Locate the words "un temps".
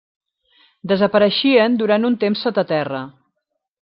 2.09-2.45